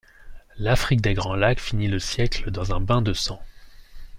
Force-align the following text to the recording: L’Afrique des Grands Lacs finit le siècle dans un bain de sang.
L’Afrique 0.57 1.01
des 1.01 1.13
Grands 1.13 1.35
Lacs 1.35 1.59
finit 1.59 1.87
le 1.87 1.99
siècle 1.99 2.49
dans 2.49 2.73
un 2.73 2.79
bain 2.81 3.03
de 3.03 3.13
sang. 3.13 3.39